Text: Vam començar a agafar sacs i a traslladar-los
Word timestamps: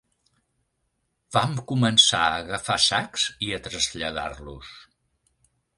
Vam 1.35 1.53
començar 1.73 2.23
a 2.31 2.41
agafar 2.45 2.79
sacs 2.87 3.29
i 3.49 3.55
a 3.59 3.63
traslladar-los 3.69 4.75